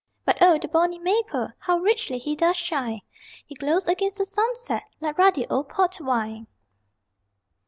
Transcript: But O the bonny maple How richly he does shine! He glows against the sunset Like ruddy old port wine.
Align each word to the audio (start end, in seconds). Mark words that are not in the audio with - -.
But 0.25 0.41
O 0.41 0.57
the 0.57 0.67
bonny 0.67 0.97
maple 0.97 1.49
How 1.59 1.77
richly 1.77 2.17
he 2.17 2.35
does 2.35 2.57
shine! 2.57 3.01
He 3.45 3.53
glows 3.53 3.87
against 3.87 4.17
the 4.17 4.25
sunset 4.25 4.81
Like 4.99 5.19
ruddy 5.19 5.45
old 5.47 5.69
port 5.69 6.01
wine. 6.01 6.47